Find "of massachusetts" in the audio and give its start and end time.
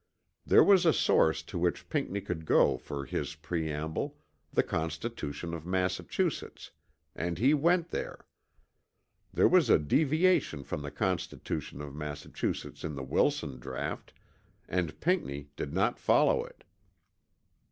5.53-6.71, 11.83-12.83